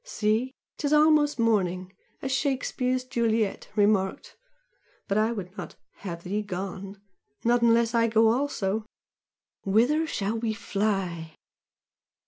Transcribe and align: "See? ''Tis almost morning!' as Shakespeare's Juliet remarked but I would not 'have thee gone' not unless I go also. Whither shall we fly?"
"See? 0.03 0.55
''Tis 0.79 0.93
almost 0.97 1.37
morning!' 1.37 1.93
as 2.23 2.31
Shakespeare's 2.31 3.03
Juliet 3.03 3.69
remarked 3.75 4.35
but 5.07 5.15
I 5.15 5.31
would 5.31 5.55
not 5.59 5.75
'have 5.97 6.23
thee 6.23 6.41
gone' 6.41 6.99
not 7.45 7.61
unless 7.61 7.93
I 7.93 8.07
go 8.07 8.29
also. 8.29 8.83
Whither 9.63 10.07
shall 10.07 10.39
we 10.39 10.53
fly?" 10.55 11.35